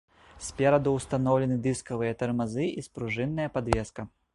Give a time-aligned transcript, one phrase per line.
[0.45, 4.01] Спераду ўстаноўлены дыскавыя тармазы і спружынная падвеска.